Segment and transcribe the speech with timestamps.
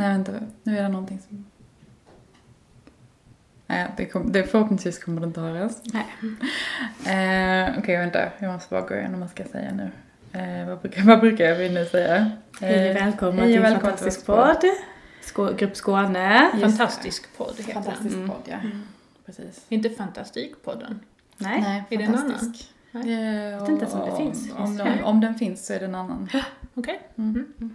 [0.00, 0.32] Nej, vänta.
[0.62, 1.44] Nu är det någonting som...
[3.66, 5.82] Nej, det, kom, det förhoppningsvis kommer det inte höras.
[5.84, 6.06] Nej.
[7.66, 8.30] Eh, Okej, vänta.
[8.38, 9.90] Jag måste bara gå igenom vad ska jag säga nu.
[10.40, 12.30] Eh, vad, brukar, vad brukar jag nu säga?
[12.60, 14.64] Hej och Eh, välkomna till välkomna Fantastisk podd.
[15.22, 16.50] Skå, Grupp Skåne.
[16.54, 18.28] Just Fantastisk podd heter Fantastisk den.
[18.28, 18.56] podd, ja.
[19.26, 19.66] Precis.
[19.68, 21.00] Inte Fantastikpodden.
[21.36, 21.60] Nej.
[21.60, 22.72] Nej, Är det en fantastisk.
[22.90, 23.52] Nej.
[23.52, 24.52] Eh, vet inte ens om det finns.
[24.56, 26.28] Om, om, om den finns så är det en annan.
[26.74, 27.00] Okej.
[27.18, 27.74] Mm.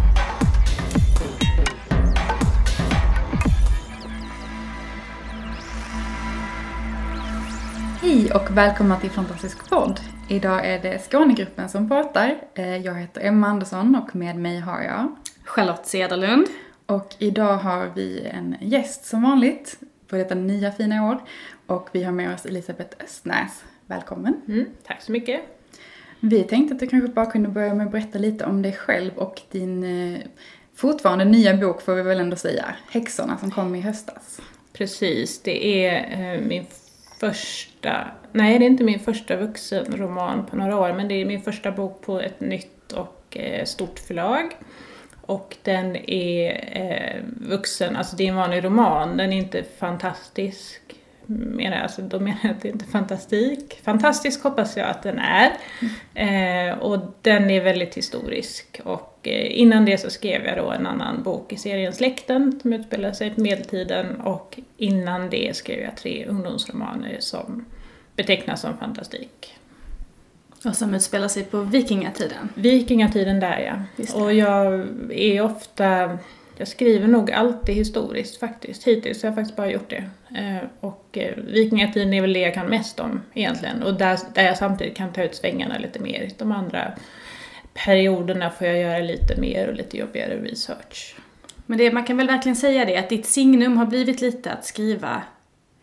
[8.21, 9.99] Hej och välkomna till Fantastisk podd.
[10.29, 12.41] Idag är det Skånegruppen som pratar.
[12.53, 15.15] Eh, Jag heter Emma Andersson och med mig har jag.
[15.43, 16.47] Charlotte Cederlund.
[16.85, 21.21] Och idag har vi en gäst som vanligt på detta nya fina år.
[21.65, 23.63] Och vi har med oss Elisabeth Östnäs.
[23.85, 24.41] Välkommen.
[24.47, 25.41] Mm, tack så mycket.
[26.19, 29.17] Vi tänkte att du kanske bara kunde börja med att berätta lite om dig själv
[29.17, 30.19] och din eh,
[30.75, 34.41] fortfarande nya bok får vi väl ändå säga, Häxorna som kom i höstas.
[34.73, 36.65] Precis, det är eh, min
[37.21, 41.41] första, nej det är inte min första vuxenroman på några år, men det är min
[41.41, 44.57] första bok på ett nytt och eh, stort förlag.
[45.21, 50.81] Och den är eh, vuxen, alltså det är en vanlig roman, den är inte fantastisk.
[51.25, 53.81] Menar jag, alltså, då menar jag att det inte är fantastik.
[53.83, 55.51] Fantastisk hoppas jag att den är.
[56.13, 58.81] Eh, och den är väldigt historisk.
[58.83, 62.73] Och eh, innan det så skrev jag då en annan bok i serien Släkten som
[62.73, 64.21] utspelar sig på medeltiden.
[64.21, 67.65] Och innan det skrev jag tre ungdomsromaner som
[68.15, 69.57] betecknas som fantastik.
[70.65, 72.49] Och som utspelar sig på vikingatiden.
[72.55, 74.05] Vikingatiden där ja.
[74.15, 76.17] Och jag är ofta,
[76.57, 78.83] jag skriver nog alltid historiskt faktiskt.
[78.83, 80.09] Hittills har jag faktiskt bara gjort det.
[80.39, 83.83] Eh, och eh, vikingatiden är väl det jag kan mest om egentligen.
[83.83, 86.29] Och där, där jag samtidigt kan ta ut svängarna lite mer.
[86.37, 86.91] De andra
[87.73, 91.15] perioderna får jag göra lite mer och lite jobbigare research.
[91.65, 94.65] Men det, man kan väl verkligen säga det, att ditt signum har blivit lite att
[94.65, 95.21] skriva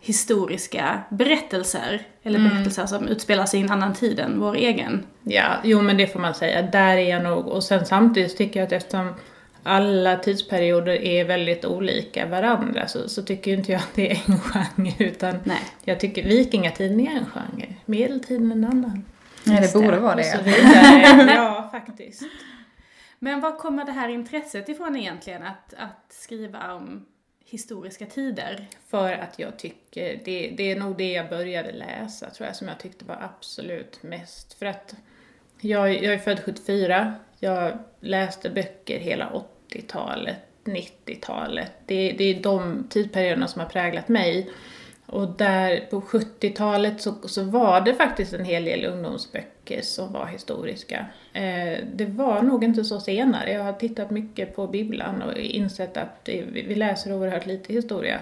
[0.01, 2.03] historiska berättelser.
[2.23, 5.05] Eller berättelser som utspelar sig i en annan tid än vår egen.
[5.23, 6.63] Ja, jo men det får man säga.
[6.63, 7.47] Där är jag nog.
[7.47, 9.15] Och sen samtidigt tycker jag att eftersom
[9.63, 14.39] alla tidsperioder är väldigt olika varandra så, så tycker inte jag att det är en
[14.41, 15.63] genre utan Nej.
[15.85, 19.05] jag tycker vikingatiden är en genre, medeltiden en annan.
[19.49, 20.45] Nej, det borde vara det.
[21.35, 22.23] Ja, faktiskt.
[23.19, 25.43] Men var kommer det här intresset ifrån egentligen?
[25.43, 27.07] Att, att skriva om
[27.45, 28.67] historiska tider?
[28.89, 32.69] För att jag tycker, det, det är nog det jag började läsa tror jag som
[32.69, 34.55] jag tyckte var absolut mest.
[34.55, 34.95] För att
[35.61, 41.73] jag, jag är född 74, jag läste böcker hela 80-talet, 90-talet.
[41.87, 44.51] Det, det är de tidsperioderna som har präglat mig.
[45.11, 50.27] Och där på 70-talet så, så var det faktiskt en hel del ungdomsböcker som var
[50.27, 51.07] historiska.
[51.33, 53.53] Eh, det var nog inte så senare.
[53.53, 58.19] Jag har tittat mycket på bibblan och insett att det, vi läser oerhört lite historia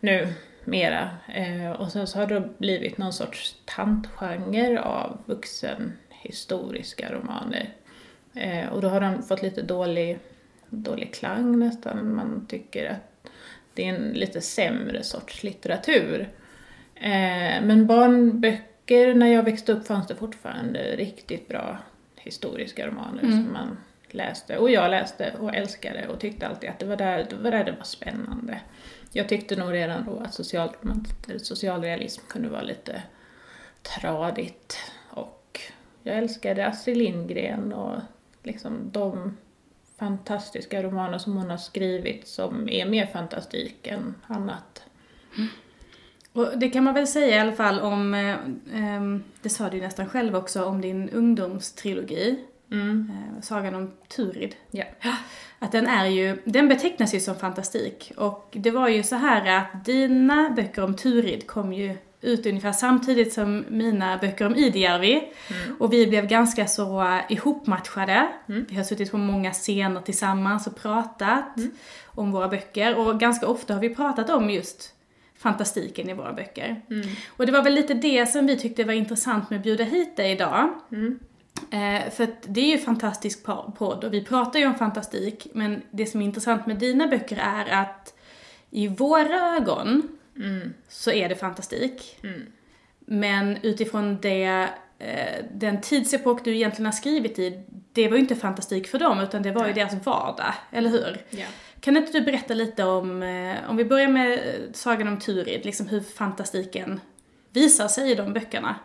[0.00, 0.28] nu
[0.64, 1.10] mera.
[1.34, 7.70] Eh, och sen så har det blivit någon sorts tantgenre av vuxenhistoriska romaner.
[8.34, 10.18] Eh, och då har de fått lite dålig,
[10.68, 12.14] dålig klang nästan.
[12.14, 13.09] Man tycker att
[13.74, 16.28] det är en lite sämre sorts litteratur.
[16.94, 21.78] Eh, men barnböcker, när jag växte upp fanns det fortfarande riktigt bra
[22.16, 23.76] historiska romaner som man
[24.10, 24.58] läste.
[24.58, 27.64] Och jag läste och älskade och tyckte alltid att det var där det var, där
[27.64, 28.60] det var spännande.
[29.12, 30.34] Jag tyckte nog redan då att
[31.44, 33.02] socialrealism kunde vara lite
[33.82, 34.78] tradigt.
[35.10, 35.60] Och
[36.02, 38.00] jag älskade Astrid Lindgren och
[38.42, 39.36] liksom de
[40.00, 44.82] fantastiska romaner som hon har skrivit som är mer fantastik än annat.
[46.32, 48.36] Och det kan man väl säga i alla fall om, eh,
[48.74, 52.44] ehm, det sa du ju nästan själv också, om din ungdomstrilogi.
[52.70, 53.10] Mm.
[53.10, 54.56] Eh, Sagan om Turid.
[54.70, 54.84] Ja.
[55.58, 58.12] Att den är ju, den betecknas ju som fantastik.
[58.16, 62.72] Och det var ju så här att dina böcker om Turid kom ju ut ungefär
[62.72, 65.22] samtidigt som mina böcker om Idjärvi.
[65.78, 68.28] Och vi blev ganska så eh, ihopmatchade.
[68.46, 71.54] Vi har suttit på många scener tillsammans och pratat
[72.04, 72.98] om våra böcker.
[72.98, 74.94] Och ganska ofta har vi pratat om just
[75.38, 76.82] fantastiken i våra böcker.
[77.36, 80.16] Och det var väl lite det som vi tyckte var intressant med att bjuda hit
[80.16, 80.68] dig idag.
[81.70, 84.74] Eh, för att det är ju en fantastisk po- podd och vi pratar ju om
[84.74, 88.14] fantastik, men det som är intressant med dina böcker är att
[88.70, 90.08] i våra ögon
[90.88, 92.18] så är det fantastik.
[92.98, 98.36] Men utifrån det eh, den tidsepok du egentligen har skrivit i, det var ju inte
[98.36, 101.16] fantastik för dem utan det var ju deras vardag, eller hur?
[101.30, 101.46] Ja.
[101.80, 104.40] Kan inte du berätta lite om, eh, om vi börjar med
[104.72, 107.00] Sagan om Turid, liksom hur fantastiken
[107.52, 108.76] visar sig i de böckerna?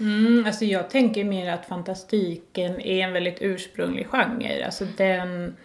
[0.00, 4.64] Mm, alltså jag tänker mer att fantastiken är en väldigt ursprunglig genre.
[4.64, 5.56] Alltså den,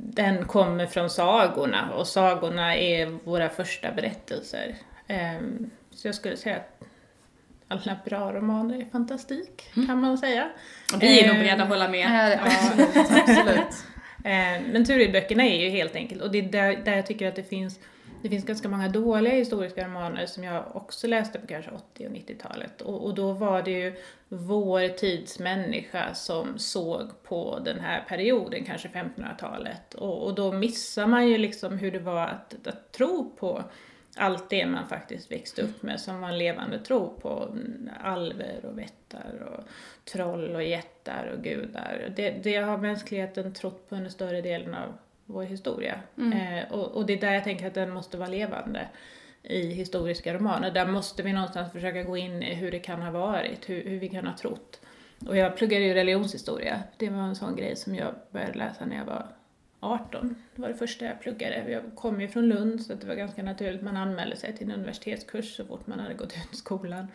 [0.00, 4.74] den kommer från sagorna och sagorna är våra första berättelser.
[5.06, 6.82] Ehm, så jag skulle säga att
[7.68, 10.48] alla bra romaner är fantastik, kan man säga.
[10.94, 12.00] Och vi är nog Ehm, beredda att hålla med.
[12.10, 13.84] Ja, absolut, absolut.
[14.24, 17.36] Eh, Men Turidböckerna är ju helt enkelt, och det är där, där jag tycker att
[17.36, 17.78] det finns,
[18.22, 22.12] det finns ganska många dåliga historiska romaner som jag också läste på kanske 80 och
[22.12, 22.80] 90-talet.
[22.80, 23.96] Och, och då var det ju
[24.28, 29.94] vår tids människa som såg på den här perioden, kanske 1500-talet.
[29.94, 33.64] Och, och då missar man ju liksom hur det var att, att tro på
[34.16, 37.56] allt det man faktiskt växte upp med som var en levande tro på
[38.00, 39.64] alver och vättar och
[40.12, 42.12] troll och jättar och gudar.
[42.16, 44.98] Det, det har mänskligheten trott på under större delen av
[45.28, 46.00] vår historia.
[46.16, 48.88] Eh, och, och det är där jag tänker att den måste vara levande
[49.42, 50.70] i historiska romaner.
[50.70, 53.98] Där måste vi någonstans försöka gå in i hur det kan ha varit, hur, hur
[53.98, 54.80] vi kan ha trott.
[55.26, 56.82] Och jag pluggade ju religionshistoria.
[56.96, 59.26] Det var en sån grej som jag började läsa när jag var
[59.80, 60.34] 18.
[60.54, 61.70] Det var det första jag pluggade.
[61.70, 63.82] Jag kom ju från Lund så det var ganska naturligt.
[63.82, 67.06] Man anmälde sig till en universitetskurs så fort man hade gått ut skolan.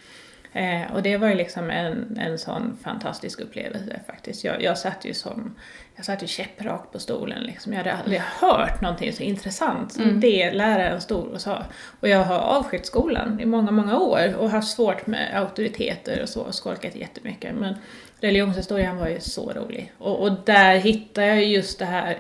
[0.53, 4.44] Eh, och det var ju liksom en, en sån fantastisk upplevelse faktiskt.
[4.44, 5.55] Jag, jag satt ju som,
[5.95, 7.73] jag satt ju käpprakt på stolen liksom.
[7.73, 11.63] Jag hade aldrig hört någonting så intressant som det läraren stod och sa.
[12.00, 16.29] Och jag har avskytt skolan i många, många år och haft svårt med auktoriteter och
[16.29, 17.55] så och skolkat jättemycket.
[17.55, 17.75] Men
[18.19, 19.91] religionshistorien var ju så rolig.
[19.97, 22.17] Och, och där hittade jag just det här,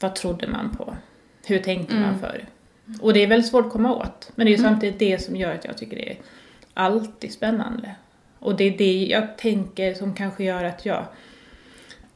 [0.00, 0.96] vad trodde man på?
[1.46, 2.44] Hur tänkte man förr?
[3.00, 4.30] Och det är väldigt svårt att komma åt.
[4.34, 6.16] Men det är ju samtidigt det som gör att jag tycker det är
[6.74, 7.94] alltid spännande.
[8.38, 11.04] Och det är det jag tänker som kanske gör att jag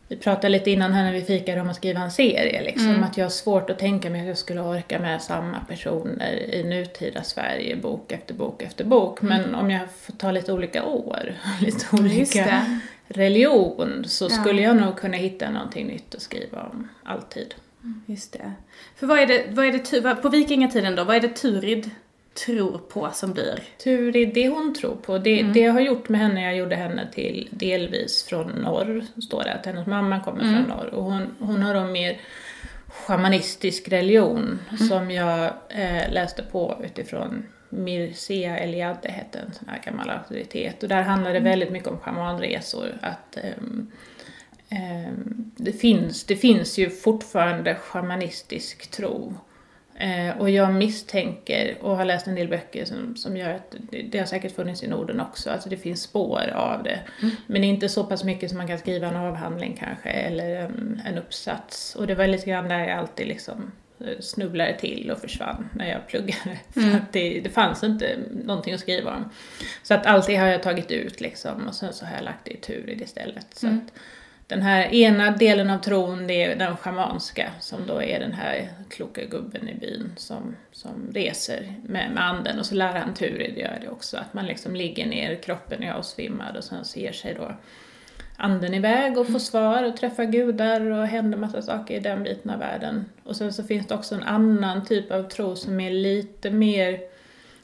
[0.08, 3.16] vi pratade lite innan här när vi fikade om att skriva en serie, liksom, att
[3.16, 7.22] jag har svårt att tänka mig att jag skulle orka med samma personer i nutida
[7.22, 9.22] Sverige, bok efter bok efter bok.
[9.22, 12.78] Men om jag får ta lite olika år, lite olika
[13.08, 14.28] religion, så Ja.
[14.30, 17.54] skulle jag nog kunna hitta någonting nytt att skriva om, alltid.
[18.06, 18.52] Just det.
[18.96, 21.90] För vad är det, vad är det på vikingatiden då, vad är det Turid
[22.44, 23.62] tror på som blir?
[23.84, 27.08] Turid, det hon tror på, det, det jag har gjort med henne, jag gjorde henne
[27.12, 30.94] till delvis från norr, står det, att hennes mamma kommer från norr.
[30.94, 32.20] Och hon, hon har då mer
[32.88, 40.10] shamanistisk religion som jag eh, läste på utifrån Mircea Eliade hette en sån här gammal
[40.10, 40.82] auktoritet.
[40.82, 42.98] Och där handlar det väldigt mycket om shamanresor.
[43.02, 43.90] Att, ehm,
[44.68, 49.34] ehm, det, finns, det finns ju fortfarande shamanistisk tro.
[49.98, 54.02] Eh, och jag misstänker, och har läst en del böcker som, som gör att det,
[54.02, 57.00] det har säkert funnits i Norden också, alltså det finns spår av det.
[57.46, 61.18] Men inte så pass mycket som man kan skriva en avhandling kanske, eller en, en
[61.18, 61.94] uppsats.
[61.94, 65.90] Och det var lite grann där jag alltid liksom eh, snubblade till och försvann när
[65.90, 66.58] jag pluggade.
[66.70, 69.30] För att det, det fanns inte någonting att skriva om.
[69.82, 72.44] Så att allt det har jag tagit ut liksom, och sen så har jag lagt
[72.44, 73.46] det i Turid istället.
[73.52, 73.92] Så att,
[74.46, 78.68] den här ena delen av tron, det är den schamanska, som då är den här
[78.90, 82.58] kloka gubben i byn som, som reser med, med anden.
[82.58, 85.92] Och så lär han Turid göra det också, att man liksom ligger ner, kroppen är
[85.92, 87.56] avsvimmad och sen så ger sig då
[88.36, 92.50] anden iväg och får svar och träffar gudar och händer massa saker i den biten
[92.50, 93.04] av världen.
[93.24, 96.98] Och sen så finns det också en annan typ av tro som är lite mer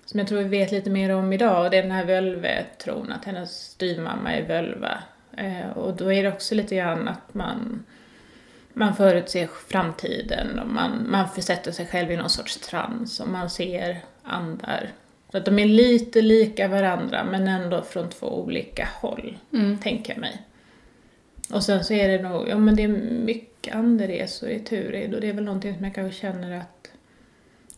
[0.05, 3.13] som jag tror vi vet lite mer om idag och det är den här völvetron,
[3.13, 4.99] att hennes styvmamma är völva.
[5.37, 7.85] Eh, och då är det också lite grann att man,
[8.73, 13.51] man förutser framtiden och man, man försätter sig själv i någon sorts trans och man
[13.51, 14.91] ser andar.
[15.31, 19.39] Så att de är lite lika varandra men ändå från två olika håll,
[19.83, 20.43] tänker jag mig.
[21.53, 22.89] Och sen så är det nog, ja men det är
[23.25, 26.91] mycket anderesor i Turid och det är väl någonting som jag kanske känner att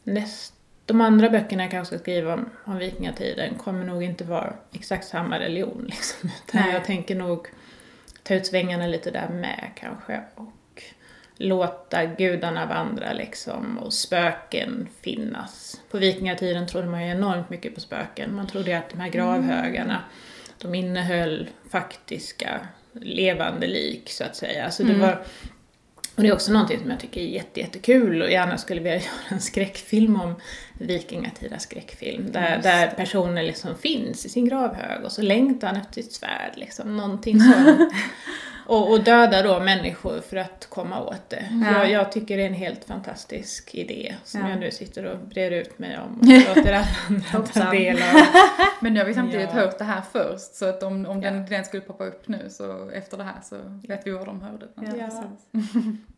[0.04, 0.54] näst,
[0.86, 5.06] de andra böckerna jag kanske ska skriva om, om vikingatiden kommer nog inte vara exakt
[5.06, 6.30] samma religion liksom.
[6.48, 6.72] Utan Nej.
[6.72, 7.46] jag tänker nog
[8.22, 10.82] ta ut svängarna lite där med kanske och
[11.36, 15.80] låta gudarna vandra liksom och spöken finnas.
[15.90, 18.34] På vikingatiden trodde man ju enormt mycket på spöken.
[18.34, 20.00] Man trodde ju att de här gravhögarna,
[20.58, 22.60] de innehöll faktiska
[22.92, 24.70] levande lik så att säga.
[24.70, 25.22] Så det var
[26.16, 28.96] och det är också någonting som jag tycker är jätte, jättekul och gärna skulle vilja
[28.98, 30.34] göra en skräckfilm om
[30.78, 32.32] vikingatida skräckfilm.
[32.32, 36.52] Där, där personen liksom finns i sin gravhög och så längtar han efter sitt svärd.
[36.56, 37.92] Liksom, någonting sånt.
[38.66, 41.48] Och, och döda då människor för att komma åt det.
[41.64, 41.72] Ja.
[41.78, 44.48] Jag, jag tycker det är en helt fantastisk idé som Ja.
[44.50, 48.20] jag nu sitter och brer ut mig om och låter alla andra ta del av.
[48.80, 49.60] Men nu har vi samtidigt Ja.
[49.60, 52.90] hört det här först, så att om, om den, den skulle poppa upp nu så
[52.90, 53.56] efter det här så
[53.88, 54.66] vet vi vad de hörde.
[54.74, 54.82] Ja,
[55.52, 55.60] Ja.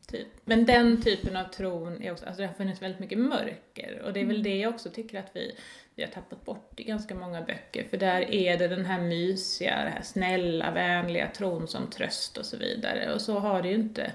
[0.07, 0.27] Typ.
[0.45, 4.13] Men den typen av tron är också, alltså det har funnits väldigt mycket mörker och
[4.13, 4.35] det är Mm.
[4.35, 5.57] väl det jag också tycker att vi,
[5.95, 9.85] vi har tappat bort i ganska många böcker för där är det den här mysiga,
[9.85, 13.75] det här snälla, vänliga tron som tröst och så vidare och så har det ju
[13.75, 14.13] inte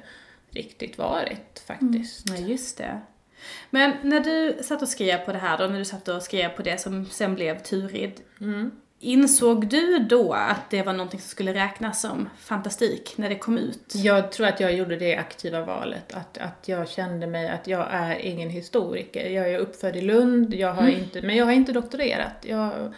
[0.50, 2.26] riktigt varit faktiskt.
[2.30, 3.02] Nej, just det.
[3.70, 6.50] Men när du satt och skrev på det här då, när du satt och skrev
[6.50, 8.72] på det som sen blev Turid, Mm.
[9.02, 13.58] Insåg du då att det var någonting som skulle räknas som fantastik när det kom
[13.58, 13.94] ut?
[13.96, 17.88] Jag tror att jag gjorde det aktiva valet, att, att jag kände mig att jag
[17.92, 19.30] är ingen historiker.
[19.30, 22.36] Jag är uppfödd i Lund, jag har inte, men jag har inte doktorerat.
[22.42, 22.94] Jag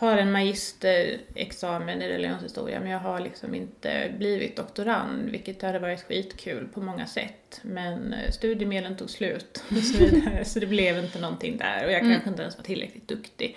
[0.00, 6.02] har en magisterexamen i religionshistoria men jag har liksom inte blivit doktorand, vilket hade varit
[6.02, 7.60] skitkul på många sätt.
[7.62, 11.92] Men eh, studiemedlen tog slut och så vidare, så det blev inte någonting där och
[11.92, 12.12] jag Mm.
[12.12, 13.56] kanske inte ens var tillräckligt duktig.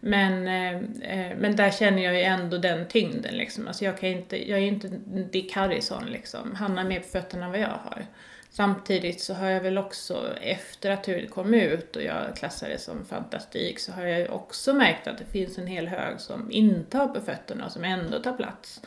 [0.00, 0.74] Men, eh,
[1.10, 3.68] eh, men där känner jag ju ändå den tyngden liksom.
[3.68, 4.88] Alltså jag, kan inte, jag är ju inte
[5.32, 6.54] Dick Harrison liksom.
[6.54, 8.06] Han har mer på fötterna än vad jag har.
[8.52, 12.78] Samtidigt så har jag väl också, efter att Turid kom ut och jag klassade det
[12.78, 16.52] som fantastik, så har jag ju också märkt att det finns en hel hög som
[16.52, 18.80] inte har på fötterna och som ändå tar plats.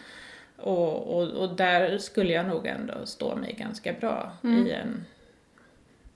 [0.58, 5.06] Och, och, och där skulle jag nog ändå stå mig ganska bra i, en,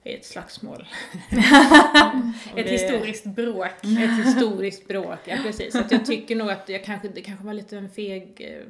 [0.04, 0.88] i ett slagsmål.
[1.32, 3.68] Ett det- historiskt bråk.
[3.84, 5.76] ett historiskt bråk, ja precis.
[5.76, 8.68] Att jag tycker nog att jag kanske, det kanske var lite en feg, eh,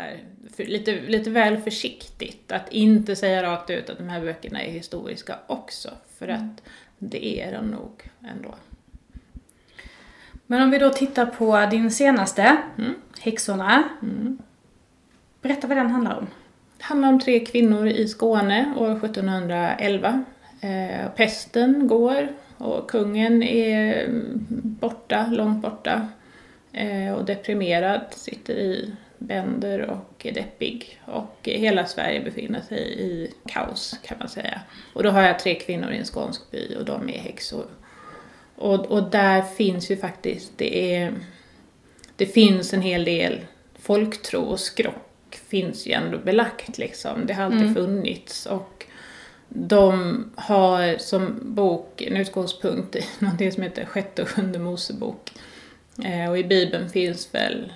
[0.00, 0.24] här,
[0.56, 4.70] för, lite, lite väl försiktigt att inte säga rakt ut att de här böckerna är
[4.70, 5.90] historiska också.
[6.18, 6.62] För att
[6.98, 8.54] det är de nog ändå.
[10.46, 12.94] Men om vi då tittar på din senaste, Mm.
[13.20, 13.82] Häxorna.
[14.02, 14.38] Mm.
[15.42, 16.26] Berätta vad den handlar om.
[16.78, 20.24] Det handlar om tre kvinnor i Skåne år 1711.
[20.60, 24.46] Eh, pesten går och kungen är mm,
[24.80, 26.08] borta, långt borta.
[26.72, 31.00] Eh, och deprimerad, sitter i bänder och är deppig.
[31.04, 34.60] Och hela Sverige befinner sig i kaos kan man säga.
[34.92, 37.66] Och då har jag tre kvinnor i en skånsk by och de är häxor.
[38.56, 41.14] Och, och där finns ju faktiskt, det är,
[42.16, 43.40] det finns en hel del
[43.78, 47.26] folktro och skrock finns ju ändå belagt liksom.
[47.26, 48.86] Det har alltid funnits och
[49.48, 55.32] de har som bok en utgångspunkt i någonting som heter sjätte och sjunde Mosebok.
[56.04, 57.72] Eh, och i Bibeln finns väl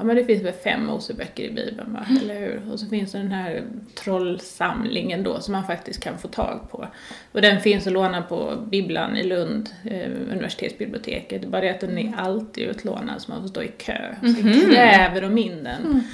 [0.00, 2.62] Ja men det finns väl fem Moseböcker i Bibeln va, eller hur?
[2.72, 3.62] Och så finns det den här
[3.94, 6.86] trollsamlingen då som man faktiskt kan få tag på.
[7.32, 11.44] Och den finns att låna på bibblan i Lund, eh, universitetsbiblioteket.
[11.44, 14.14] Bara det att den är alltid utlånad så man får stå i kö.
[14.20, 14.42] Så
[14.74, 16.04] kräver de in den.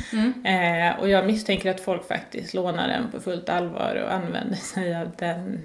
[0.45, 4.97] Eh, och jag misstänker att folk faktiskt lånar den på fullt allvar och använder sig
[4.97, 5.59] av den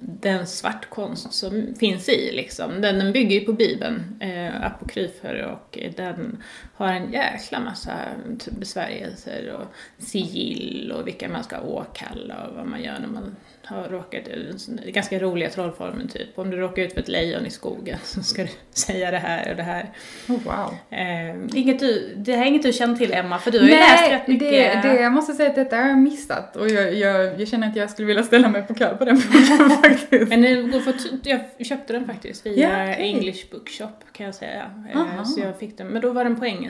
[0.00, 2.80] den svartkonst som finns i liksom.
[2.80, 6.42] Den, den bygger ju på Bibeln, eh, apokryfer och den
[6.78, 7.92] har en jäkla massa
[8.38, 9.66] typ besvärjelser och
[10.04, 14.66] sigill och vilka man ska åkalla och vad man gör när man har råkat ut.
[14.68, 16.38] Det är ganska roliga trollformen typ.
[16.38, 19.50] Om du råkar ut för ett lejon i skogen så ska du säga det här
[19.50, 19.90] och det här.
[20.28, 20.74] Oh, wow.
[20.90, 23.70] Eh, Inget du, det här är inget du känner till Emma, för du har ju
[23.70, 24.50] läst rätt mycket.
[24.82, 27.68] det, det, jag måste säga att detta har jag missat och jag, jag, jag känner
[27.68, 30.28] att jag skulle vilja ställa mig på kö på den punkten faktiskt.
[30.28, 33.08] Men går för, jag köpte den faktiskt via Ja, okej.
[33.08, 34.70] English Bookshop kan jag säga.
[34.94, 35.24] Eh.
[35.24, 36.67] Så jag fick den, men då var den på engelska.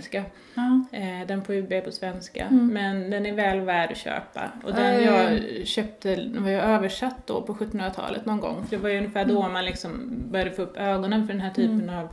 [0.55, 0.81] Ja.
[0.93, 2.45] Eh, Den på UB på svenska.
[2.45, 2.67] Mm.
[2.67, 4.43] Men den är väl värd att köpa.
[4.65, 5.05] Och den Eh.
[5.05, 8.65] jag köpte var ju översatt då på 1700-talet någon gång.
[8.65, 9.53] För det var ju ungefär då Mm.
[9.53, 12.09] man liksom började få upp ögonen för den här typen av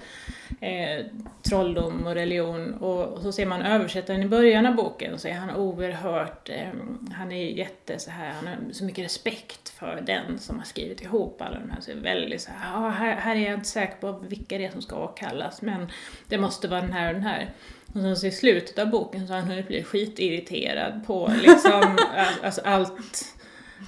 [0.62, 1.06] eh,
[1.50, 2.74] trolldom och religion.
[2.74, 6.68] Och, och så ser man översättaren i början av boken så är han oerhört, eh,
[7.14, 11.02] han är jätte så här, han har så mycket respekt för den som har skrivit
[11.02, 11.82] ihop alla de här.
[11.82, 14.66] Så är väldigt så här, "Ja, här, här är jag inte säker på vilka det
[14.66, 15.88] är som ska åkallas men
[16.28, 17.50] det måste vara den här och den här.
[17.96, 21.98] Och sen så i slutet av boken så har han hunnit bli skitirriterad på liksom,
[22.44, 23.36] alltså allt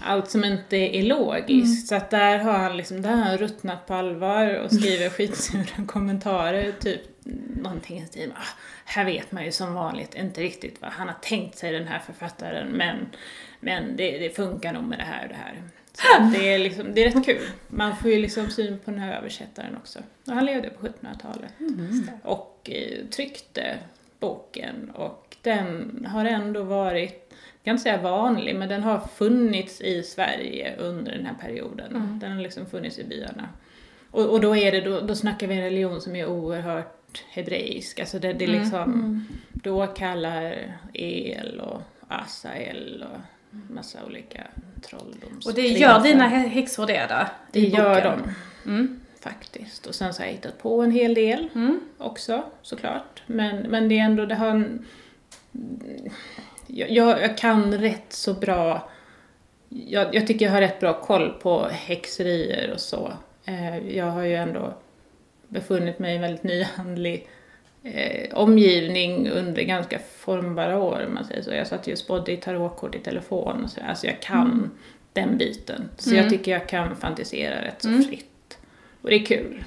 [0.03, 1.87] allt som inte är logiskt.
[1.87, 5.85] Så att där har han liksom, där har han ruttnat på allvar och skriver skitsura
[5.87, 6.71] kommentarer.
[6.71, 7.01] Typ
[7.61, 11.15] någonting i stil ah, här vet man ju som vanligt inte riktigt vad han har
[11.21, 12.97] tänkt sig den här författaren men,
[13.59, 15.63] men det, det funkar nog med det här och det här.
[15.93, 17.47] Så det är liksom, det är rätt kul.
[17.67, 19.99] Man får ju liksom syn på den här översättaren också.
[20.27, 21.51] Och han levde på 1700-talet.
[22.23, 23.77] Och eh, tryckte
[24.19, 29.81] boken och den har ändå varit jag kan inte säga vanlig, men den har funnits
[29.81, 32.19] i Sverige under den här perioden.
[32.21, 33.49] Den har liksom funnits i byarna.
[34.11, 37.99] Och, och då, är det, då, då snackar vi en religion som är oerhört hebreisk.
[37.99, 43.19] Alltså det, det är liksom, då kallar El och Asael och
[43.73, 44.43] massa olika
[44.81, 45.45] trolldoms...
[45.45, 47.27] Och det gör dina hä- häxor det då?
[47.51, 48.33] Det gör de.
[48.71, 48.99] Mm.
[49.19, 49.85] Faktiskt.
[49.85, 51.79] Och sen så har jag hittat på en hel del Mm.
[51.97, 53.23] också såklart.
[53.27, 54.85] Men, men det är ändå, det har en...
[56.67, 58.89] Jag, jag kan rätt så bra...
[59.69, 63.13] Jag, jag tycker jag har rätt bra koll på häxerier och så.
[63.45, 64.73] Eh, jag har ju ändå
[65.47, 67.27] befunnit mig i en väldigt nyhandlig
[67.83, 71.51] eh, omgivning under ganska formbara år, om man säger så.
[71.53, 73.81] Jag satt ju och spådde i tarotkort i telefon och så.
[73.89, 74.71] Alltså jag kan
[75.13, 75.89] den biten.
[75.97, 78.25] Så jag tycker jag kan fantisera rätt så fritt.
[79.07, 79.63] Och det är kul.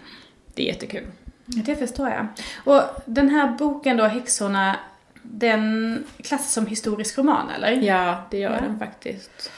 [0.55, 1.07] Det är jättekul.
[1.47, 2.27] Det förstår jag.
[2.65, 4.77] Och den här boken då, Häxorna,
[5.23, 7.73] den klassas som historisk roman, eller?
[7.73, 8.61] Ja, det gör Ja.
[8.61, 9.51] den faktiskt.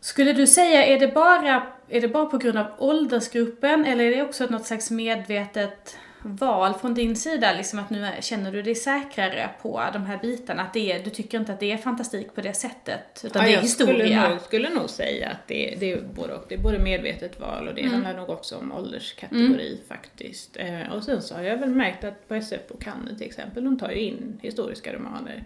[0.00, 4.16] Skulle du säga, är det, bara, är det bara på grund av åldersgruppen eller är
[4.16, 7.52] det också något slags medvetet val från din sida?
[7.52, 10.62] Liksom att nu känner du dig säkrare på de här bitarna?
[10.62, 13.50] Att det är, du tycker inte att det är fantastik på det sättet, utan det
[13.50, 13.94] är jag historia?
[14.06, 16.44] Skulle nog, skulle nog säga att det, det, är både och.
[16.48, 17.92] Det är både medvetet val och det Mm.
[17.92, 20.56] handlar nog också om ålderskategori faktiskt.
[20.56, 23.78] Eh, och sen så har jag väl märkt att på SF Bokhandeln till exempel, de
[23.78, 25.44] tar ju in historiska romaner.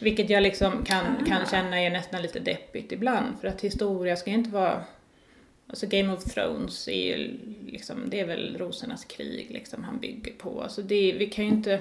[0.00, 1.24] Vilket jag liksom kan, Ah.
[1.26, 4.84] kan känna är nästan lite deppigt ibland, för att historia ska inte vara
[5.66, 10.32] Alltså Game of Thrones är ju liksom, det är väl rosornas krig liksom han bygger
[10.32, 10.62] på.
[10.62, 11.80] Alltså det, vi kan ju inte,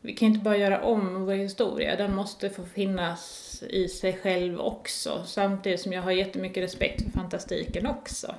[0.00, 4.60] vi kan inte bara göra om vår historia, den måste få finnas i sig själv
[4.60, 5.22] också.
[5.26, 8.34] Samtidigt som jag har jättemycket respekt för fantastiken också.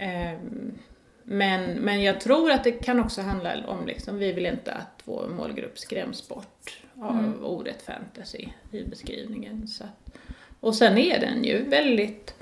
[0.00, 0.78] Ehm,
[1.26, 5.02] Men, men jag tror att det kan också handla om, liksom, vi vill inte att
[5.04, 9.68] vår målgrupp skräms bort av ordet fantasy i beskrivningen.
[9.68, 10.16] Så att,
[10.60, 12.34] och sen är den ju väldigt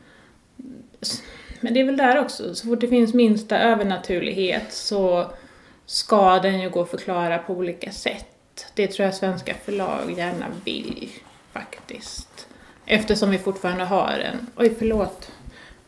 [1.62, 5.30] men det är väl där också, så fort det finns minsta övernaturlighet så
[5.86, 8.66] ska den ju gå att förklara på olika sätt.
[8.74, 11.08] Det tror jag svenska förlag gärna vill,
[11.52, 12.48] faktiskt.
[12.86, 15.30] Eftersom vi fortfarande har en, oj förlåt,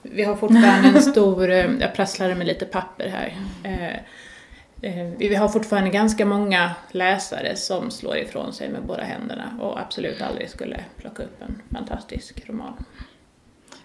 [0.03, 3.37] vi har fortfarande en stor, eh, jag prasslade med lite papper här.
[3.63, 3.95] Eh,
[4.91, 9.81] eh, Vi har fortfarande ganska många läsare som slår ifrån sig med båda händerna och
[9.81, 12.85] absolut aldrig skulle plocka upp en fantastisk roman.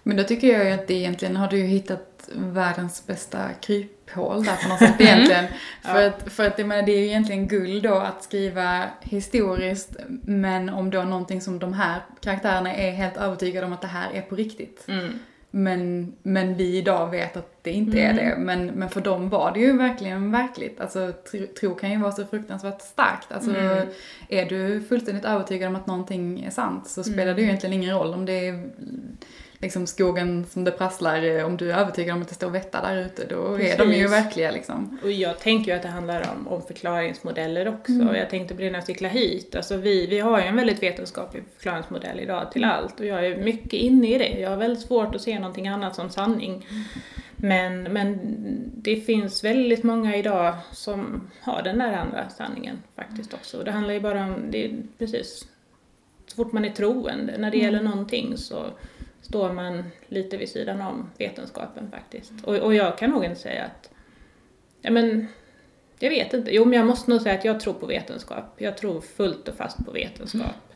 [0.09, 4.43] Men då tycker jag ju att det egentligen har du ju hittat världens bästa kryphål
[4.43, 5.45] där på något sätt egentligen.
[5.81, 9.95] För att, för att jag menar, det är ju egentligen guld då att skriva historiskt,
[10.21, 14.11] men om då någonting som de här karaktärerna är helt övertygade om att det här
[14.13, 14.85] är på riktigt.
[14.87, 15.19] Mm.
[15.51, 18.35] Men, men vi idag vet att det inte är det.
[18.37, 20.79] Men, men för dem var det ju verkligen verkligt.
[20.79, 23.31] Alltså tro, tro kan ju vara så fruktansvärt starkt.
[23.31, 23.51] Alltså
[24.29, 27.95] är du fullständigt övertygad om att någonting är sant så spelar det ju egentligen ingen
[27.95, 28.69] roll om det är
[29.59, 31.43] liksom skogen som det prasslar.
[31.43, 34.07] Om du är övertygad om att det står vättar där ute då är de ju
[34.07, 34.11] Precis.
[34.11, 34.99] verkliga liksom.
[35.03, 38.15] Och jag tänker ju att det handlar om, om förklaringsmodeller också.
[38.15, 39.55] Jag tänkte på det när jag cyklade hit.
[39.55, 43.37] Alltså vi, vi har ju en väldigt vetenskaplig förklaringsmodell idag till allt och jag är
[43.37, 44.39] mycket inne i det.
[44.39, 46.67] Jag har väldigt svårt att se någonting annat som sanning.
[47.35, 48.19] Men, men
[48.75, 53.57] det finns väldigt många idag som har den där andra sanningen faktiskt också.
[53.57, 55.47] Och det handlar ju bara om, det precis,
[56.27, 58.65] så fort man är troende när det gäller någonting så
[59.29, 62.31] står man lite vid sidan om vetenskapen faktiskt.
[62.43, 63.91] Och, och jag kan nog inte säga att,
[64.81, 65.27] ja men,
[65.99, 66.55] jag vet inte.
[66.55, 68.45] Jo men jag måste nog säga att jag tror på vetenskap.
[68.57, 70.73] Jag tror fullt och fast på vetenskap.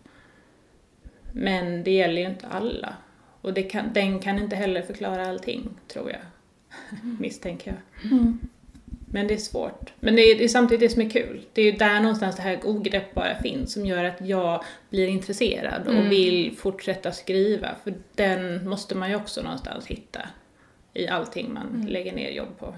[1.32, 2.96] Men det gäller ju inte alla.
[3.42, 6.22] Och det kan, den kan inte heller förklara allting, tror jag.
[7.20, 8.12] Misstänker jag.
[8.12, 8.40] Mm.
[9.14, 9.94] Men det är svårt.
[10.00, 11.46] Men det är, det är samtidigt det som är kul.
[11.54, 15.88] Det är ju där någonstans det här ogreppbara finns som gör att jag blir intresserad
[15.88, 17.70] och vill fortsätta skriva.
[17.84, 20.20] För den måste man ju också någonstans hitta
[20.94, 22.76] i allting man lägger ner jobb på.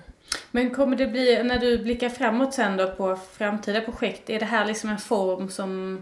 [0.51, 4.45] Men kommer det bli, när du blickar framåt sen då på framtida projekt, är det
[4.45, 6.01] här liksom en form som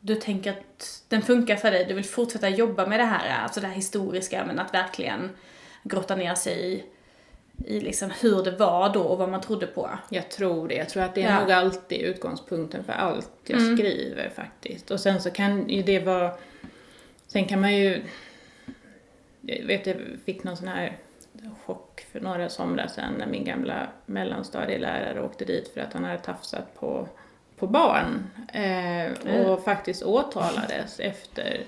[0.00, 1.84] du tänker att den funkar för dig?
[1.84, 5.30] Du vill fortsätta jobba med det här, alltså det här historiska, men att verkligen
[5.82, 6.84] grotta ner sig i,
[7.64, 9.90] i liksom hur det var då och vad man trodde på?
[10.08, 10.74] Jag tror det.
[10.74, 11.40] Jag tror att det är Ja.
[11.40, 14.90] nog alltid utgångspunkten för allt jag skriver faktiskt.
[14.90, 16.30] Och sen så kan ju det vara...
[17.26, 18.02] Sen kan man ju...
[19.40, 20.96] Jag vet, jag fick någon sån här
[21.66, 26.18] chock för några somrar sedan när min gamla mellanstadielärare åkte dit för att han hade
[26.18, 27.08] tafsat på,
[27.58, 28.26] på barn.
[28.52, 31.60] Eh, och faktiskt åtalades efter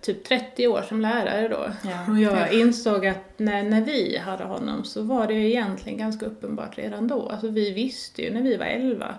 [0.00, 1.66] typ 30 år som lärare då.
[1.90, 2.12] Ja.
[2.12, 6.26] Och jag insåg att när, när vi hade honom så var det ju egentligen ganska
[6.26, 7.28] uppenbart redan då.
[7.28, 9.14] Alltså vi visste ju när vi var 11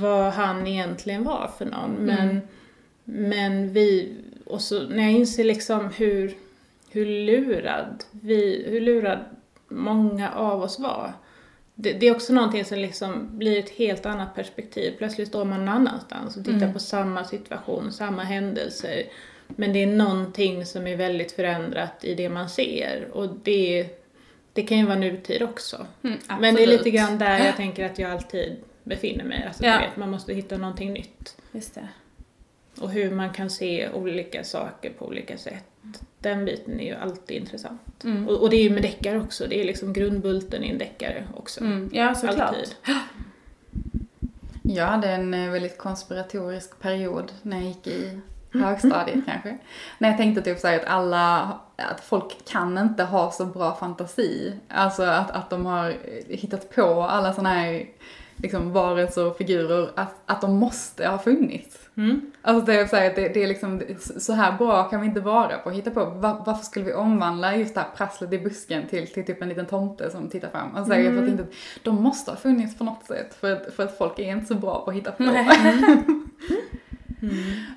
[0.00, 1.90] vad han egentligen var för någon.
[1.90, 2.40] Men,
[3.04, 6.34] men vi, och så när jag inser liksom hur,
[6.90, 9.18] hur lurad vi, hur lurad
[9.68, 11.12] många av oss var.
[11.74, 14.94] det, det är också någonting som liksom blir ett helt annat perspektiv.
[14.98, 16.72] Plötsligt står man någon annanstans och tittar Mm.
[16.72, 19.02] på samma situation, samma händelser.
[19.48, 23.08] Men det är någonting som är väldigt förändrat i det man ser.
[23.12, 23.88] Och det,
[24.52, 25.86] det kan ju vara nutid också.
[26.02, 29.44] Mm, Men det är lite grann där jag tänker att jag alltid befinner mig.
[29.46, 29.78] Alltså, Ja.
[29.78, 31.36] vet, man måste hitta någonting nytt.
[31.52, 31.88] Just det.
[32.80, 35.64] Och hur man kan se olika saker på olika sätt.
[36.18, 38.04] Den biten är ju alltid intressant.
[38.04, 38.28] Mm.
[38.28, 39.46] Och, och det är ju med deckare också.
[39.46, 41.60] Det är liksom grundbulten i en deckare också.
[41.60, 41.90] Mm.
[41.92, 42.40] Ja, såklart.
[42.40, 42.74] Alltid.
[44.62, 48.20] Jag hade en eh, väldigt konspiratorisk period när jag gick i
[48.60, 49.58] högstadiet kanske.
[49.98, 54.54] När jag tänkte typ såhär att alla, att folk kan inte ha så bra fantasi.
[54.68, 55.94] Alltså att, att de har
[56.28, 57.86] hittat på alla såna här
[58.38, 61.78] liksom varelser och figurer, att, att de måste ha funnits.
[61.96, 62.32] Mm.
[62.42, 63.82] Alltså det är, så här, det, det är liksom,
[64.18, 66.04] så här bra kan vi inte vara på att hitta på.
[66.04, 69.48] Va- varför skulle vi omvandla just det här prasslet i busken till, till typ en
[69.48, 70.76] liten tomte som tittar fram?
[70.76, 71.24] Alltså jag Mm.
[71.24, 71.44] att inte,
[71.82, 74.54] de måste ha funnits på något sätt för att, för att folk är inte så
[74.54, 75.24] bra på att hitta på.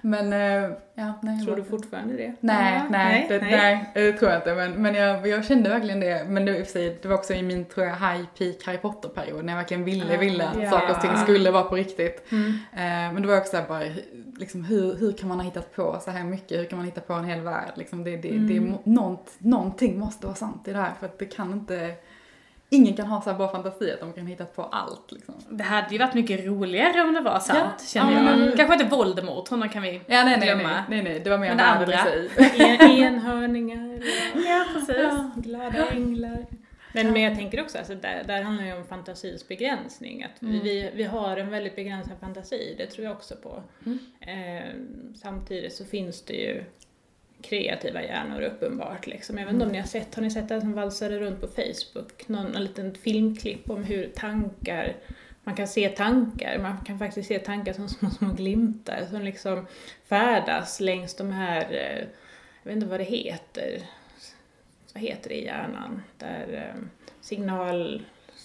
[0.01, 1.45] Men, eh, ja, nej.
[1.45, 2.33] Tror du fortfarande det?
[2.39, 3.91] Nej, Ja, nej, det, nej.
[3.93, 4.55] det tror jag inte.
[4.55, 6.25] Men, men jag, jag kände verkligen det.
[6.29, 8.25] Men det, var i och för sig, det var också i min, tror jag, high
[8.37, 9.45] peak Harry Potter-period.
[9.45, 10.69] När jag verkligen ville, Ah, ville att ja.
[10.69, 12.31] saker och ting skulle vara på riktigt.
[12.31, 12.47] Mm.
[12.73, 13.83] Eh, men det var också bara,
[14.39, 16.59] liksom, hur, hur kan man ha hittat på så här mycket?
[16.59, 17.71] Hur kan man hitta på en hel värld?
[17.75, 18.69] Liksom, det, det, det Mm.
[18.71, 20.91] må- nånt, någonting måste vara sant i det här.
[20.99, 21.91] För att det kan inte,
[22.69, 25.11] ingen kan ha så här bra fantasi att de kan hitta på allt.
[25.11, 25.35] Liksom.
[25.49, 27.85] Det hade ju varit mycket roligare om det var sant, Ja.
[27.85, 28.39] känner Ja, jag.
[28.39, 30.69] men- Kanske inte Voldemort, honom kan vi Ja, nej, nej, glömma.
[30.69, 31.99] nej, nej, nej, det var mer Men det andra.
[32.87, 33.99] enhörningar.
[34.47, 34.95] Ja, precis.
[34.97, 36.45] Ja, glada änglar.
[36.93, 40.23] Men, men jag tänker också, alltså, där, där handlar det ju om fantasins begränsning.
[40.23, 40.59] Att Mm.
[40.63, 43.63] vi, vi har en väldigt begränsad fantasi, det tror jag också på.
[43.85, 43.99] Mm.
[44.21, 44.69] Eh,
[45.15, 46.63] samtidigt så finns det ju
[47.41, 49.07] kreativa hjärnor uppenbart.
[49.07, 49.37] Liksom.
[49.37, 51.47] Jag vet inte om ni har sett, har ni sett det som valsade runt på
[51.47, 52.27] Facebook?
[52.27, 54.95] Någon, någon liten filmklipp om hur tankar,
[55.43, 59.67] man kan se tankar, man kan faktiskt se tankar som små, små glimtar som liksom
[60.05, 62.07] färdas längs de här, eh,
[62.63, 63.81] jag vet inte vad det heter,
[64.93, 66.81] vad heter det i hjärnan, där eh,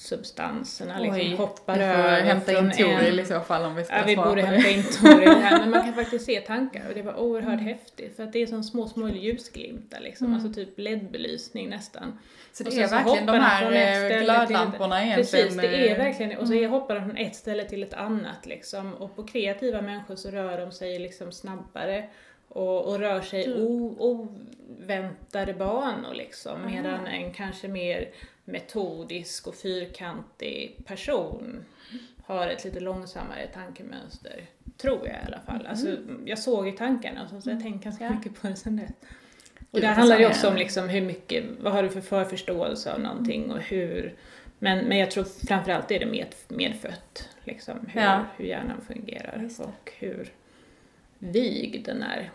[0.04, 3.84] signalsubstanserna liksom Oj, hoppar Vi får över hämta in Toril i så fall om vi
[3.84, 6.94] ska Ja, vi borde hämta in Toril här, men man kan faktiskt se tankar och
[6.94, 7.66] det var oerhört Mm.
[7.66, 12.18] häftigt för att det är som små, små ljusglimtar liksom, alltså typ LED-belysning nästan.
[12.52, 15.46] Så det är så verkligen de här från ett eh, ställe glödlamporna till- egentligen.
[15.46, 18.46] Precis, det är eh, verkligen Och så hoppar de från ett ställe till ett annat
[18.46, 18.94] liksom.
[18.94, 22.04] Och på kreativa människor så rör de sig liksom snabbare
[22.54, 26.66] och, och rör sig o, oväntade banor liksom.
[26.66, 28.08] Medan en kanske mer
[28.44, 31.64] metodisk och fyrkantig person
[32.24, 34.46] har ett lite långsammare tankemönster.
[34.76, 35.66] Tror jag i alla fall.
[35.66, 38.76] Alltså, jag såg ju tankarna och så, jag har tänkt ganska mycket på det sen
[38.76, 38.90] dess.
[39.70, 43.00] Och vad handlar det också om liksom hur mycket, vad har du för förförståelse av
[43.00, 44.14] någonting och hur
[44.58, 48.24] men, men jag tror framförallt är det med, medfött, liksom, hur, Ja.
[48.36, 49.64] hur hjärnan fungerar det.
[49.64, 50.32] och hur
[51.18, 52.30] vig den är.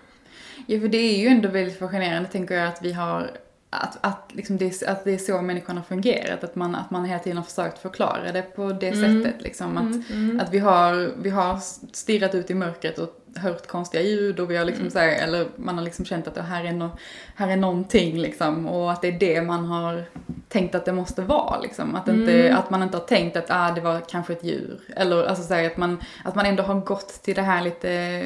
[0.68, 3.32] Ja, för det är ju ändå väldigt fascinerande, tänker jag, att vi har
[3.72, 7.06] att, att, liksom det, att det är så människan har fungerat, att man, att man
[7.06, 9.24] hela tiden har försökt förklara det på det Mm.
[9.24, 9.42] sättet.
[9.44, 10.40] Liksom, att, Mm.
[10.40, 11.58] att vi har, vi har
[11.96, 14.92] stirrat ut i mörkret och hört konstiga ljud och vi har liksom Mm.
[14.92, 16.90] så här, eller man har liksom känt att det här är, no,
[17.36, 20.04] här är någonting liksom och att det är det man har
[20.48, 21.96] tänkt att det måste vara liksom.
[21.96, 22.58] Att, inte, Mm.
[22.58, 24.80] att man inte har tänkt att ah, det var kanske ett djur.
[24.96, 28.22] Eller alltså så här, att, man, att man ändå har gått till det här lite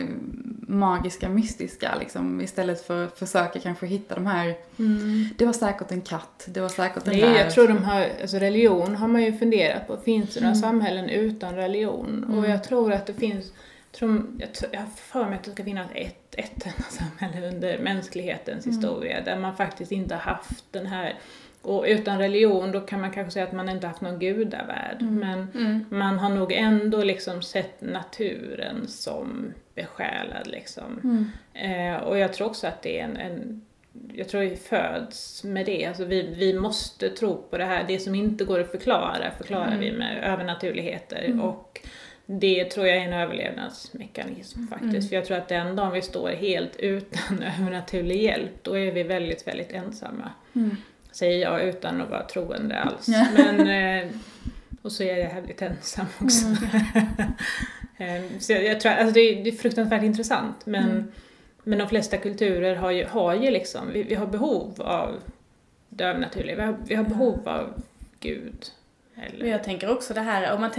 [0.74, 2.42] magiska, mystiska liksom.
[2.42, 4.56] Istället för att försöka kanske hitta de här,
[5.38, 7.36] det var säkert en katt, det var säkert en räv.
[7.36, 10.50] jag tror de har, alltså religion har man ju funderat på, finns det Mm.
[10.50, 12.24] några samhällen utan religion?
[12.38, 13.52] Och jag tror att det finns,
[13.92, 14.24] tror,
[14.72, 18.78] jag, har för mig att det ska finnas ett, ett enda samhälle under mänsklighetens Mm.
[18.78, 21.16] historia där man faktiskt inte har haft den här
[21.62, 25.16] och utan religion då kan man kanske säga att man inte haft någon gudavärld Mm.
[25.20, 31.00] men man har nog ändå liksom sett naturen som besjälad liksom.
[31.04, 31.32] Mm.
[31.54, 33.62] Eh, och jag tror också att det är en, en
[34.14, 38.00] jag tror vi föds med det, alltså vi, vi måste tro på det här, det
[38.00, 41.82] som inte går att förklara förklarar vi med övernaturligheter och
[42.26, 46.30] det tror jag är en överlevnadsmekanism faktiskt, för jag tror att den dagen vi står
[46.30, 50.32] helt utan övernaturlig hjälp, då är vi väldigt, väldigt ensamma.
[50.56, 50.78] Mm.
[51.12, 53.08] Säger jag utan att vara troende alls.
[53.08, 54.10] Men, eh,
[54.82, 56.46] och så är jag jävligt ensam också.
[57.98, 61.12] Eh, så jag, jag tror, alltså det, är, det är fruktansvärt intressant men, Mm.
[61.64, 65.16] men de flesta kulturer har ju, har ju liksom, vi, vi har behov av
[65.90, 67.82] det övernaturliga, vi har, vi har behov av
[68.20, 68.66] Gud.
[69.16, 69.46] Eller?
[69.46, 70.72] Jag tänker också det här, om man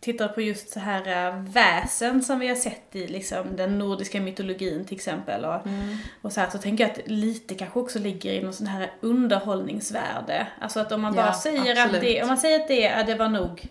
[0.00, 4.20] tittar på just så här äh, väsen som vi har sett i liksom, den nordiska
[4.20, 5.44] mytologin till exempel.
[5.44, 5.96] Och, Mm.
[6.22, 8.90] och så här, så tänker jag att lite kanske också ligger i någon sån här
[9.00, 10.46] underhållningsvärde.
[10.60, 13.14] Alltså att om man bara Ja, säger att det, om man säger att det, det
[13.18, 13.68] var nog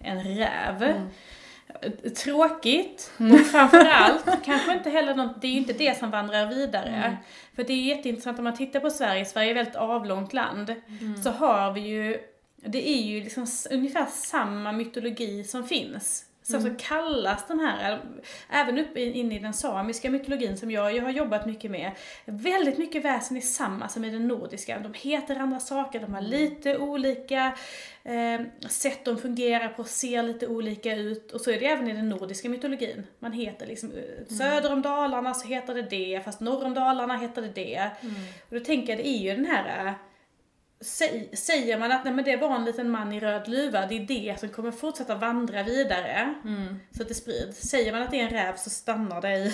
[0.00, 0.82] en räv.
[0.82, 1.08] Mm.
[2.16, 6.88] Tråkigt och framförallt kanske inte heller något, det är ju inte det som vandrar vidare.
[6.88, 7.16] Mm.
[7.56, 10.32] För det är ju jätteintressant om man tittar på Sverige, Sverige är ett väldigt avlångt
[10.32, 10.74] land.
[11.00, 11.22] Mm.
[11.22, 12.18] Så har vi ju,
[12.56, 16.24] det är ju liksom ungefär samma mytologi som finns.
[16.50, 16.78] Så, Mm.
[16.78, 18.00] så kallas den här,
[18.50, 21.92] även uppe in i den samiska mytologin som jag, jag har jobbat mycket med,
[22.24, 24.78] väldigt mycket väsen är samma som i den nordiska.
[24.78, 26.30] De heter andra saker, de har Mm.
[26.30, 27.52] lite olika
[28.04, 31.32] eh, sätt de fungerar på, ser lite olika ut.
[31.32, 33.06] Och så är det även i den nordiska mytologin.
[33.18, 34.04] Man heter liksom, Mm.
[34.28, 37.90] eh, söder om Dalarna så heter det det, fast norr om Dalarna heter det det.
[38.00, 38.14] Mm.
[38.48, 39.92] Och då tänker jag, det är ju den här eh,
[40.80, 44.00] säger man att nej, men det var en liten man i röd luva, det är
[44.00, 46.34] det som kommer fortsätta vandra vidare.
[46.44, 46.76] Mm.
[46.90, 47.60] Så att det sprids.
[47.60, 49.52] Säger man att det är en räv så stannar det i,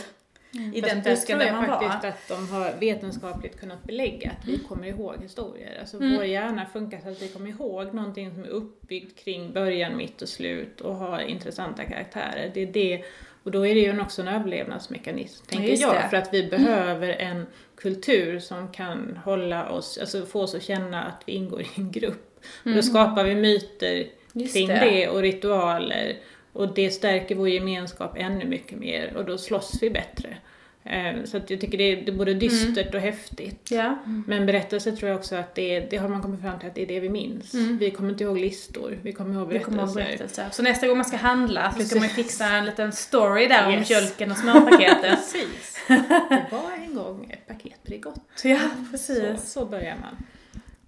[0.75, 2.09] i Fast den där busken tror där jag man faktiskt var.
[2.11, 5.79] att de har vetenskapligt kunnat belägga att vi kommer ihåg historier.
[5.81, 6.17] Alltså Mm.
[6.17, 10.23] vår hjärna funkar så att vi kommer ihåg någonting som är uppbyggt kring början, mitt
[10.23, 12.51] och slut och har intressanta karaktärer.
[12.55, 13.05] Det är det,
[13.43, 15.95] och då är det ju också en överlevnadsmekanism, tänker jag.
[15.95, 16.09] det.
[16.11, 21.03] För att vi behöver en kultur som kan hålla oss, alltså få oss att känna
[21.05, 22.41] att vi ingår i en grupp.
[22.65, 24.05] Och då skapar vi myter
[24.37, 24.43] Mm.
[24.45, 24.75] Just kring det.
[24.81, 25.09] det.
[25.09, 26.17] och ritualer.
[26.53, 30.37] Och det stärker vår gemenskap ännu mycket mer och då slåss vi bättre.
[30.85, 33.71] Eh, Så att jag tycker det är, det är både dystert och häftigt.
[33.71, 33.99] Ja.
[34.27, 36.83] Men berättelse tror jag också att det, det har man kommit fram till att det
[36.83, 37.55] är det vi minns.
[37.55, 40.01] Vi kommer inte ihåg listor, vi kommer ihåg Vi kommer berättelser.
[40.01, 40.49] ihåg berättelser.
[40.53, 43.73] Så nästa gång man ska handla så ska man fixa en liten story där om
[43.73, 43.91] Yes.
[43.91, 45.01] mjölken och smörpaketet.
[45.11, 45.79] Precis.
[45.89, 48.21] Det var en gång ett paket Bregott.
[48.45, 49.53] ja, Så, precis.
[49.53, 50.17] så börjar man.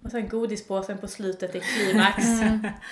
[0.03, 2.23] Och sen godispåsen på slutet i klimax.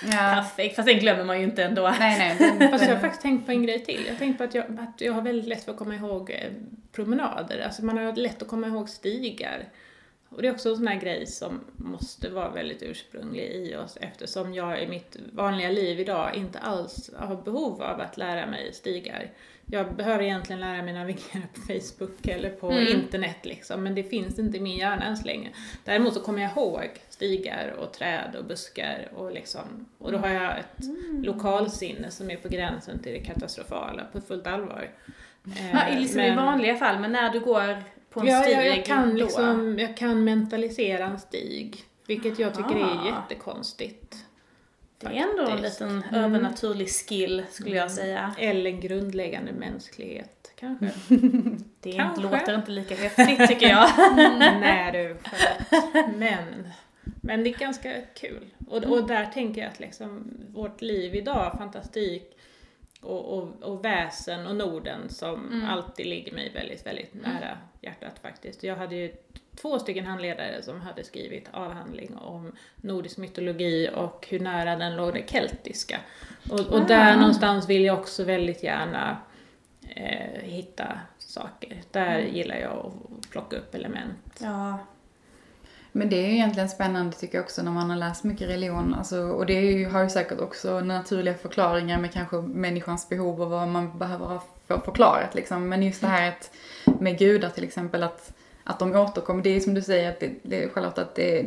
[0.04, 0.10] Ja.
[0.34, 1.94] Perfekt, fast den glömmer man ju inte ändå.
[1.98, 2.70] Nej, nej.
[2.70, 4.02] Fast jag har faktiskt tänkt på en grej till.
[4.06, 6.30] Jag har tänkt på att jag, att jag har väldigt lätt för att komma ihåg
[6.30, 6.52] eh,
[6.92, 7.58] promenader.
[7.58, 9.68] Alltså man har lätt att komma ihåg stigar.
[10.28, 13.98] Och det är också en sån här grej som måste vara väldigt ursprunglig i oss
[14.00, 18.72] eftersom jag i mitt vanliga liv idag inte alls har behov av att lära mig
[18.72, 19.30] stigar.
[19.70, 22.86] Jag behöver egentligen lära mig navigera på Facebook eller på Mm.
[22.88, 25.50] internet liksom, men det finns inte i min hjärna än så länge.
[25.84, 30.28] Däremot så kommer jag ihåg stigar och träd och buskar och liksom, och då har
[30.28, 31.22] jag ett Mm.
[31.22, 34.90] lokalsinne som är på gränsen till det katastrofala på fullt allvar.
[35.46, 38.62] Eh, Ja, liksom i vanliga fall, men när du går på en ja, stig ja,
[38.62, 41.76] jag, kan liksom, jag kan mentalisera en stig,
[42.06, 43.04] vilket jag tycker Aha.
[43.06, 44.14] är jättekonstigt.
[44.98, 46.24] Det är ändå en liten Mm.
[46.24, 48.34] övernaturlig skill skulle jag säga.
[48.38, 50.90] Eller en grundläggande mänsklighet, kanske.
[51.80, 52.22] Det Kanske.
[52.22, 53.88] låter inte lika häftigt tycker jag.
[54.60, 55.16] Nej du.
[56.16, 56.68] Men,
[57.20, 58.44] men det är ganska kul.
[58.68, 62.36] Och, och där tänker jag att liksom vårt liv idag, fantastik
[63.00, 68.62] och, och, och väsen och Norden som alltid ligger mig väldigt, väldigt nära hjärtat faktiskt.
[68.62, 69.12] Jag hade ju
[69.56, 75.14] två stycken handledare som hade skrivit avhandling om nordisk mytologi och hur nära den låg
[75.14, 76.00] det keltiska.
[76.50, 79.16] Och, och där någonstans vill jag också väldigt gärna
[79.88, 81.82] eh, hitta saker.
[81.90, 84.38] Där gillar jag att plocka upp element.
[84.38, 84.78] Ja,
[85.92, 88.94] Men det är ju egentligen spännande tycker jag också när man har läst mycket religion.
[88.94, 93.50] Alltså, och det ju, har ju säkert också naturliga förklaringar med kanske människans behov och
[93.50, 95.68] vad man behöver ha för förklarat liksom.
[95.68, 96.50] Men just det här att,
[97.00, 98.35] med gudar till exempel, att,
[98.66, 99.42] att de återkommer.
[99.42, 101.46] Det är som du säger, att det, det Charlotte, att det,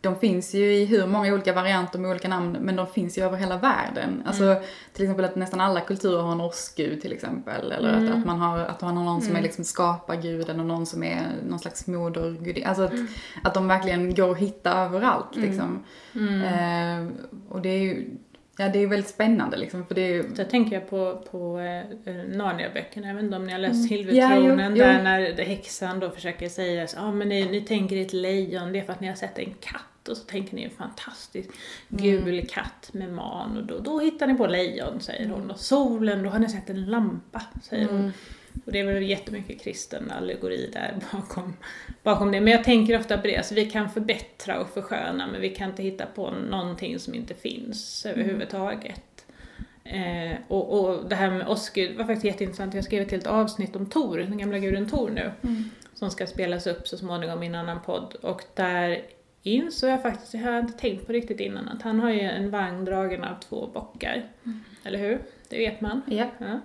[0.00, 3.22] de finns ju i hur många olika varianter med olika namn, men de finns ju
[3.22, 4.22] över hela världen.
[4.26, 4.56] Alltså
[4.92, 7.72] till exempel att nästan alla kulturer har en årsgud till exempel.
[7.72, 10.86] Eller att, att man har, att man har någon som är liksom skaparguden och någon
[10.86, 12.62] som är någon slags modergud.
[12.66, 12.92] Alltså att,
[13.42, 15.84] att de verkligen går att hitta överallt liksom.
[16.14, 17.06] Eh,
[17.48, 18.10] och det är ju,
[18.58, 22.14] ja det är väldigt spännande liksom för det är Så tänker jag på, på eh,
[22.14, 24.84] Narnia-böckerna, jag vet inte om ni har läst Ja, Silvertronen, jo, jo.
[24.84, 28.78] där när häxan då försöker säga så, ah, men ni, ni tänker ett lejon, det
[28.78, 31.50] är för att ni har sett en katt och så tänker ni en fantastisk
[31.88, 35.50] gul katt med man och då, då hittar ni på lejon, säger hon.
[35.50, 38.12] Och solen, då har ni sett en lampa, säger hon.
[38.64, 41.56] Och det är väl jättemycket kristen allegori där bakom,
[42.02, 42.40] bakom det.
[42.40, 45.70] Men jag tänker ofta på det, alltså vi kan förbättra och försköna men vi kan
[45.70, 49.26] inte hitta på någonting som inte finns överhuvudtaget.
[49.84, 52.74] Eh, och, och det här med Osgud var faktiskt jätteintressant.
[52.74, 55.32] Jag skrev ett helt avsnitt om Tor, den gamla guden Tor nu.
[55.94, 58.14] Som ska spelas upp så småningom i en annan podd.
[58.14, 59.02] Och där
[59.42, 62.84] insåg jag faktiskt, jag inte tänkt på riktigt innan, att han har ju en vagn
[62.84, 64.28] dragen av två bockar.
[64.84, 65.18] Eller hur?
[65.48, 66.02] Det vet man.
[66.06, 66.26] ja.
[66.38, 66.60] Ja.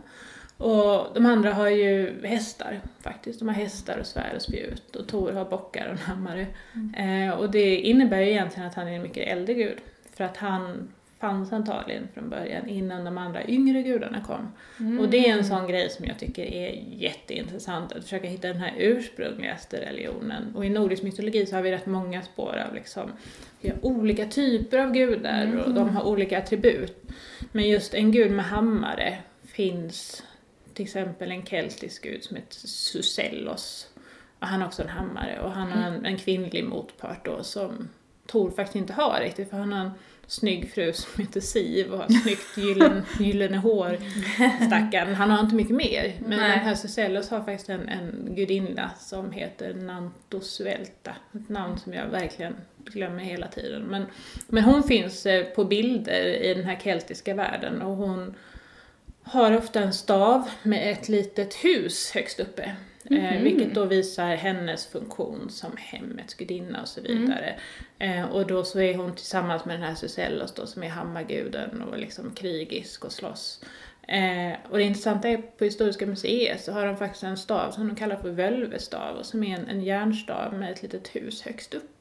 [0.59, 3.39] Och de andra har ju hästar faktiskt.
[3.39, 4.95] De har hästar och svärd och spjut.
[4.95, 6.47] Och Tor har bockar och en hammare.
[6.97, 9.77] Eh, och det innebär ju egentligen att han är en mycket äldre gud.
[10.13, 14.51] För att han fanns antagligen från början innan de andra yngre gudarna kom.
[14.99, 18.61] Och det är en sån grej som jag tycker är jätteintressant, att försöka hitta den
[18.61, 20.55] här ursprungligaste religionen.
[20.55, 23.11] Och i nordisk mytologi så har vi rätt många spår av liksom,
[23.81, 27.03] olika typer av gudar och de har olika attribut.
[27.51, 30.23] Men just en gud med hammare finns
[30.79, 33.87] till exempel en keltisk gud som heter Susellos.
[34.39, 37.89] Och han har också en hammare och han har en, en kvinnlig motpart då som
[38.27, 39.91] Tor faktiskt inte har riktigt för han har en
[40.27, 43.97] snygg fru som heter Siv och har snyggt gyllene, gyllene hår,
[44.65, 45.15] stackarn.
[45.15, 46.13] Han har inte mycket mer.
[46.19, 46.49] Men Nej.
[46.49, 51.15] den här Susellos har faktiskt en, en gudinna som heter Nantosvelta.
[51.33, 53.81] Ett namn som jag verkligen glömmer hela tiden.
[53.81, 54.05] Men,
[54.47, 58.35] men hon finns eh, på bilder i den här keltiska världen och hon
[59.29, 62.75] har ofta en stav med ett litet hus högst uppe.
[63.11, 67.59] Eh, vilket då visar hennes funktion som hemmets gudinna och så vidare.
[67.99, 71.81] Eh, och då så är hon tillsammans med den här Susellos då som är hammarguden
[71.81, 73.61] och liksom krigisk och slåss.
[74.07, 77.87] Eh, och det intressanta är på Historiska museet så har de faktiskt en stav som
[77.87, 81.73] de kallar för völvestav och som är en, en järnstav med ett litet hus högst
[81.73, 81.98] upp.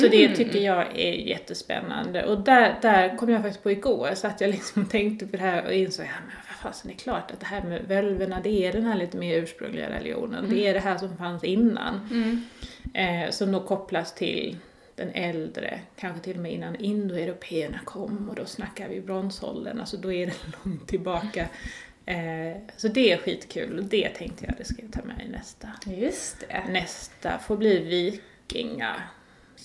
[0.00, 2.24] Så det tycker jag är jättespännande.
[2.24, 5.42] Och där, där kom jag faktiskt på igår, så att jag liksom tänkte på det
[5.42, 8.40] här och insåg, ja men vad fasen, det är klart att det här med völverna,
[8.40, 10.50] det är den här lite mer ursprungliga religionen.
[10.50, 12.00] Det är det här som fanns innan.
[12.94, 14.56] Eh, som då kopplas till
[14.94, 19.96] den äldre, kanske till och med innan indoeuropeerna kom och då snackar vi bronsåldern, alltså
[19.96, 20.32] då är det
[20.64, 21.48] långt tillbaka.
[22.06, 25.68] Eh, så det är skitkul och det tänkte jag, ska jag ta med i nästa.
[25.86, 26.64] Just det.
[26.68, 28.20] Nästa får bli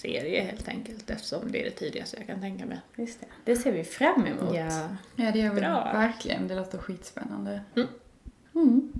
[0.03, 2.79] vikingaserie helt enkelt eftersom det är det tidigaste jag kan tänka mig.
[2.95, 3.25] Just det.
[3.45, 4.55] Det ser vi fram emot.
[4.55, 4.87] Ja.
[5.15, 5.91] Ja, det gör vi Bra.
[5.93, 6.47] verkligen.
[6.47, 7.61] Det låter skitspännande.
[7.75, 7.87] Mm.
[8.55, 8.91] Mm.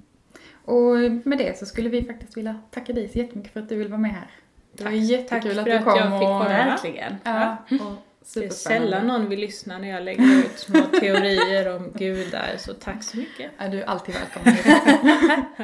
[0.65, 3.75] Och med det så skulle vi faktiskt vilja tacka dig så jättemycket för att du
[3.75, 4.29] vill vara med här.
[4.73, 4.99] Det var Tack.
[5.01, 5.97] jättekul Tack att för du att kom.
[5.97, 6.43] jag fick och, komma.
[6.49, 7.15] Verkligen.
[7.23, 7.93] Ja, och
[8.33, 12.73] Det är sällan någon vill lyssna när jag lägger ut små teorier om gudar, så
[12.73, 13.51] tack så mycket.
[13.57, 14.55] Ja, du är alltid välkommen.